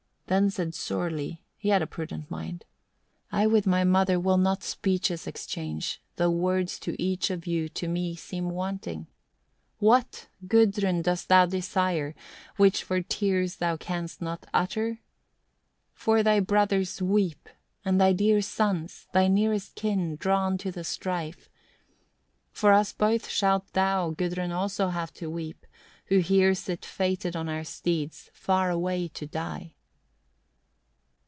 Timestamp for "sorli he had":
0.73-1.81